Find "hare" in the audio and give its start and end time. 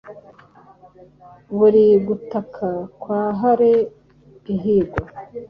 3.39-3.73